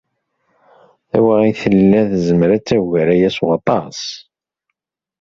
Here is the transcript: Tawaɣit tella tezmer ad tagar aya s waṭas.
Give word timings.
Tawaɣit 1.09 1.57
tella 1.63 2.01
tezmer 2.09 2.49
ad 2.55 2.63
tagar 2.67 3.07
aya 3.13 3.29
s 3.35 3.37
waṭas. 3.45 3.99